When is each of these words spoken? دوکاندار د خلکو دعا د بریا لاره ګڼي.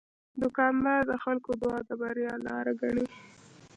دوکاندار 0.41 1.01
د 1.11 1.13
خلکو 1.23 1.51
دعا 1.61 1.79
د 1.87 1.89
بریا 2.01 2.33
لاره 2.47 2.73
ګڼي. 2.81 3.05